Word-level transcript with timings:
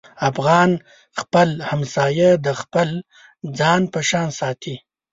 افغان 0.29 0.71
خپل 1.19 1.49
همسایه 1.69 2.29
د 2.45 2.47
خپل 2.61 2.89
ځان 3.59 3.81
په 3.93 3.99
شان 4.09 4.27
ساتي. 4.39 4.75